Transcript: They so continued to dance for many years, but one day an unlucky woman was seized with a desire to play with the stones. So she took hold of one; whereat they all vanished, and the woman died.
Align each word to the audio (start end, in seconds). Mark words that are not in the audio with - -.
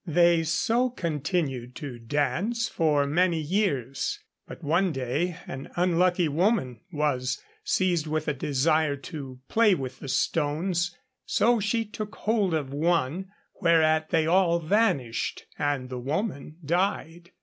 They 0.07 0.41
so 0.41 0.89
continued 0.89 1.75
to 1.75 1.99
dance 1.99 2.67
for 2.67 3.05
many 3.05 3.37
years, 3.39 4.17
but 4.47 4.63
one 4.63 4.91
day 4.91 5.37
an 5.45 5.69
unlucky 5.75 6.27
woman 6.27 6.81
was 6.91 7.39
seized 7.63 8.07
with 8.07 8.27
a 8.27 8.33
desire 8.33 8.95
to 8.95 9.41
play 9.47 9.75
with 9.75 9.99
the 9.99 10.09
stones. 10.09 10.97
So 11.27 11.59
she 11.59 11.85
took 11.85 12.15
hold 12.15 12.55
of 12.55 12.73
one; 12.73 13.27
whereat 13.61 14.09
they 14.09 14.25
all 14.25 14.59
vanished, 14.59 15.45
and 15.59 15.87
the 15.91 15.99
woman 15.99 16.57
died. 16.65 17.29